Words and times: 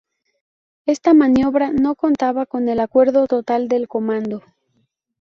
Esta 0.87 1.13
maniobra 1.13 1.71
no 1.71 1.93
contaba 1.93 2.47
con 2.47 2.67
el 2.69 2.79
acuerdo 2.79 3.27
total 3.27 3.67
del 3.67 3.87
comando. 3.87 4.41